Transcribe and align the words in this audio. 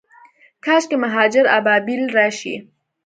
کاشکي 0.65 0.97
مهاجر 1.03 1.45
ابابیل 1.57 2.03
راشي 2.15 2.55